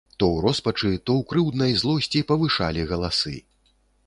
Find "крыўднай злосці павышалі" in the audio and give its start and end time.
1.33-2.89